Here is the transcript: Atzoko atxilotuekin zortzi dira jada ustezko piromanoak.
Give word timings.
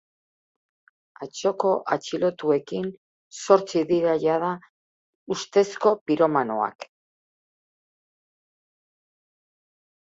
Atzoko 1.25 1.73
atxilotuekin 1.95 2.87
zortzi 3.43 3.85
dira 3.93 4.17
jada 4.25 4.51
ustezko 5.39 5.95
piromanoak. 6.09 6.93